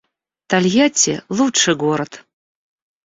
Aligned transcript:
Тольятти— 0.47 1.21
лучший 1.37 1.75
город 1.75 2.11